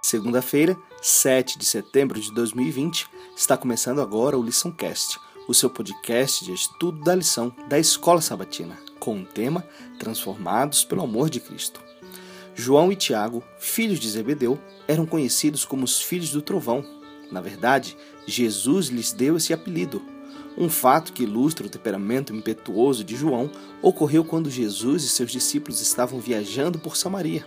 Segunda-feira, 0.00 0.78
7 1.02 1.58
de 1.58 1.64
setembro 1.64 2.20
de 2.20 2.32
2020, 2.32 3.06
está 3.36 3.56
começando 3.56 4.00
agora 4.00 4.38
o 4.38 4.42
LiçãoCast, 4.42 5.18
o 5.48 5.52
seu 5.52 5.68
podcast 5.68 6.44
de 6.44 6.52
estudo 6.52 7.02
da 7.02 7.14
lição 7.14 7.54
da 7.68 7.78
Escola 7.78 8.20
Sabatina, 8.20 8.78
com 9.00 9.20
o 9.20 9.26
tema 9.26 9.66
Transformados 9.98 10.84
pelo 10.84 11.02
Amor 11.02 11.28
de 11.28 11.40
Cristo. 11.40 11.82
João 12.54 12.92
e 12.92 12.96
Tiago, 12.96 13.42
filhos 13.58 13.98
de 13.98 14.08
Zebedeu, 14.08 14.58
eram 14.86 15.04
conhecidos 15.04 15.64
como 15.64 15.84
os 15.84 16.00
filhos 16.00 16.30
do 16.30 16.40
trovão. 16.40 16.84
Na 17.30 17.40
verdade, 17.40 17.96
Jesus 18.26 18.86
lhes 18.88 19.12
deu 19.12 19.36
esse 19.36 19.52
apelido. 19.52 20.00
Um 20.56 20.68
fato 20.68 21.12
que 21.12 21.22
ilustra 21.22 21.66
o 21.66 21.70
temperamento 21.70 22.34
impetuoso 22.34 23.04
de 23.04 23.14
João 23.14 23.50
ocorreu 23.80 24.24
quando 24.24 24.50
Jesus 24.50 25.04
e 25.04 25.08
seus 25.08 25.30
discípulos 25.30 25.80
estavam 25.80 26.18
viajando 26.18 26.78
por 26.78 26.96
Samaria. 26.96 27.46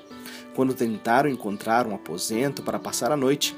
Quando 0.55 0.73
tentaram 0.73 1.29
encontrar 1.29 1.85
um 1.87 1.95
aposento 1.95 2.61
para 2.61 2.79
passar 2.79 3.11
a 3.11 3.17
noite, 3.17 3.55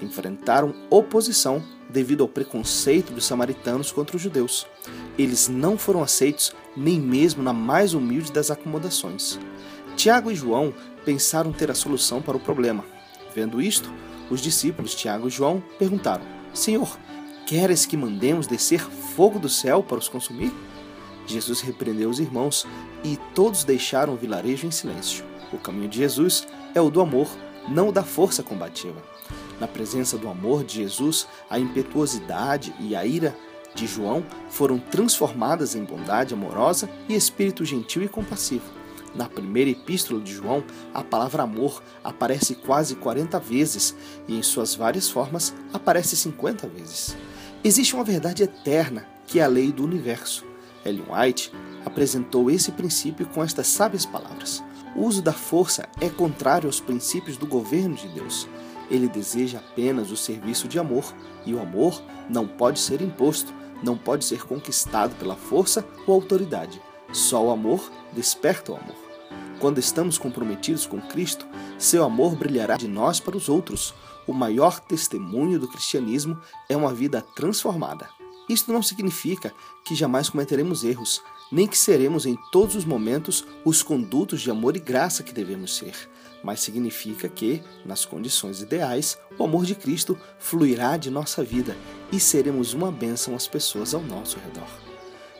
enfrentaram 0.00 0.74
oposição 0.90 1.62
devido 1.88 2.22
ao 2.22 2.28
preconceito 2.28 3.12
dos 3.12 3.24
samaritanos 3.24 3.90
contra 3.90 4.16
os 4.16 4.22
judeus. 4.22 4.66
Eles 5.16 5.48
não 5.48 5.78
foram 5.78 6.02
aceitos 6.02 6.52
nem 6.76 7.00
mesmo 7.00 7.42
na 7.42 7.52
mais 7.52 7.94
humilde 7.94 8.32
das 8.32 8.50
acomodações. 8.50 9.38
Tiago 9.96 10.30
e 10.30 10.34
João 10.34 10.72
pensaram 11.04 11.52
ter 11.52 11.70
a 11.70 11.74
solução 11.74 12.20
para 12.20 12.36
o 12.36 12.40
problema. 12.40 12.84
Vendo 13.34 13.60
isto, 13.60 13.92
os 14.30 14.40
discípulos 14.40 14.94
Tiago 14.94 15.28
e 15.28 15.30
João 15.30 15.62
perguntaram: 15.78 16.24
Senhor, 16.52 16.98
queres 17.48 17.86
que 17.86 17.96
mandemos 17.96 18.46
descer 18.46 18.78
fogo 18.78 19.38
do 19.38 19.48
céu 19.48 19.82
para 19.82 19.96
os 19.96 20.06
consumir? 20.06 20.52
Jesus 21.26 21.62
repreendeu 21.62 22.10
os 22.10 22.20
irmãos 22.20 22.66
e 23.02 23.16
todos 23.34 23.64
deixaram 23.64 24.12
o 24.12 24.18
vilarejo 24.18 24.66
em 24.66 24.70
silêncio. 24.70 25.24
O 25.50 25.56
caminho 25.56 25.88
de 25.88 25.96
Jesus 25.96 26.46
é 26.74 26.80
o 26.82 26.90
do 26.90 27.00
amor, 27.00 27.26
não 27.66 27.88
o 27.88 27.92
da 27.92 28.04
força 28.04 28.42
combativa. 28.42 29.02
Na 29.58 29.66
presença 29.66 30.18
do 30.18 30.28
amor 30.28 30.62
de 30.62 30.74
Jesus, 30.74 31.26
a 31.48 31.58
impetuosidade 31.58 32.74
e 32.78 32.94
a 32.94 33.06
ira 33.06 33.34
de 33.74 33.86
João 33.86 34.26
foram 34.50 34.78
transformadas 34.78 35.74
em 35.74 35.84
bondade 35.84 36.34
amorosa 36.34 36.86
e 37.08 37.14
espírito 37.14 37.64
gentil 37.64 38.02
e 38.02 38.08
compassivo. 38.08 38.66
Na 39.14 39.26
primeira 39.26 39.70
epístola 39.70 40.20
de 40.20 40.34
João, 40.34 40.62
a 40.92 41.02
palavra 41.02 41.44
amor 41.44 41.82
aparece 42.04 42.54
quase 42.54 42.94
40 42.96 43.40
vezes 43.40 43.96
e, 44.28 44.36
em 44.36 44.42
suas 44.42 44.74
várias 44.74 45.08
formas, 45.08 45.54
aparece 45.72 46.14
50 46.14 46.68
vezes. 46.68 47.16
Existe 47.64 47.94
uma 47.94 48.04
verdade 48.04 48.44
eterna 48.44 49.04
que 49.26 49.40
é 49.40 49.42
a 49.42 49.48
lei 49.48 49.72
do 49.72 49.84
universo. 49.84 50.46
Ellen 50.84 51.04
White 51.10 51.52
apresentou 51.84 52.50
esse 52.50 52.70
princípio 52.70 53.26
com 53.26 53.42
estas 53.42 53.66
sábias 53.66 54.06
palavras: 54.06 54.62
o 54.94 55.02
uso 55.02 55.20
da 55.20 55.32
força 55.32 55.88
é 56.00 56.08
contrário 56.08 56.68
aos 56.68 56.80
princípios 56.80 57.36
do 57.36 57.46
governo 57.46 57.96
de 57.96 58.08
Deus. 58.08 58.48
Ele 58.88 59.08
deseja 59.08 59.58
apenas 59.58 60.10
o 60.10 60.16
serviço 60.16 60.68
de 60.68 60.78
amor, 60.78 61.12
e 61.44 61.52
o 61.52 61.60
amor 61.60 62.00
não 62.30 62.46
pode 62.46 62.78
ser 62.78 63.02
imposto, 63.02 63.52
não 63.82 63.98
pode 63.98 64.24
ser 64.24 64.46
conquistado 64.46 65.14
pela 65.16 65.36
força 65.36 65.84
ou 66.06 66.14
autoridade. 66.14 66.80
Só 67.12 67.44
o 67.44 67.50
amor 67.50 67.90
desperta 68.12 68.72
o 68.72 68.76
amor. 68.76 69.07
Quando 69.60 69.78
estamos 69.78 70.18
comprometidos 70.18 70.86
com 70.86 71.00
Cristo, 71.00 71.46
seu 71.78 72.04
amor 72.04 72.36
brilhará 72.36 72.76
de 72.76 72.86
nós 72.86 73.18
para 73.18 73.36
os 73.36 73.48
outros. 73.48 73.92
O 74.24 74.32
maior 74.32 74.78
testemunho 74.78 75.58
do 75.58 75.66
cristianismo 75.66 76.38
é 76.68 76.76
uma 76.76 76.94
vida 76.94 77.20
transformada. 77.34 78.08
Isto 78.48 78.72
não 78.72 78.82
significa 78.82 79.52
que 79.84 79.96
jamais 79.96 80.30
cometeremos 80.30 80.84
erros, 80.84 81.20
nem 81.50 81.66
que 81.66 81.76
seremos 81.76 82.24
em 82.24 82.38
todos 82.52 82.76
os 82.76 82.84
momentos 82.84 83.44
os 83.64 83.82
condutos 83.82 84.40
de 84.40 84.50
amor 84.50 84.76
e 84.76 84.80
graça 84.80 85.24
que 85.24 85.34
devemos 85.34 85.76
ser, 85.76 86.08
mas 86.42 86.60
significa 86.60 87.28
que, 87.28 87.62
nas 87.84 88.04
condições 88.04 88.62
ideais, 88.62 89.18
o 89.38 89.44
amor 89.44 89.66
de 89.66 89.74
Cristo 89.74 90.16
fluirá 90.38 90.96
de 90.96 91.10
nossa 91.10 91.42
vida 91.42 91.76
e 92.12 92.20
seremos 92.20 92.74
uma 92.74 92.92
bênção 92.92 93.34
às 93.34 93.48
pessoas 93.48 93.92
ao 93.92 94.02
nosso 94.02 94.38
redor. 94.38 94.68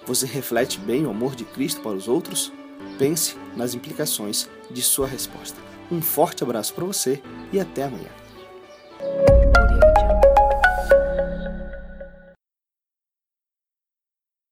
Você 0.06 0.26
reflete 0.26 0.78
bem 0.78 1.06
o 1.06 1.10
amor 1.10 1.36
de 1.36 1.44
Cristo 1.44 1.80
para 1.82 1.96
os 1.96 2.08
outros? 2.08 2.52
Pense 2.98 3.36
nas 3.56 3.74
implicações 3.74 4.48
de 4.70 4.82
sua 4.82 5.06
resposta. 5.06 5.58
Um 5.90 6.02
forte 6.02 6.42
abraço 6.42 6.74
para 6.74 6.84
você 6.84 7.22
e 7.52 7.58
até 7.58 7.84
amanhã. 7.84 8.10